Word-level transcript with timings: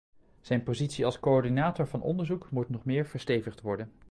Zijn 0.41 0.63
positie 0.63 1.05
als 1.05 1.19
coördinator 1.19 1.87
van 1.87 2.01
onderzoek 2.01 2.51
moet 2.51 2.69
nog 2.69 2.85
meer 2.85 3.05
verstevigd 3.05 3.61
worden. 3.61 3.91